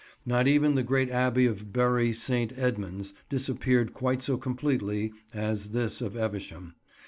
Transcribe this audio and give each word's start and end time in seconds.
Not 0.25 0.47
even 0.47 0.73
the 0.73 0.81
great 0.81 1.11
Abbey 1.11 1.45
of 1.45 1.71
Bury 1.71 2.11
St. 2.11 2.51
Edmunds 2.57 3.13
disappeared 3.29 3.93
quite 3.93 4.23
so 4.23 4.35
completely 4.35 5.13
as 5.31 5.69
this 5.69 6.01
of 6.01 6.15
Evesham. 6.15 6.73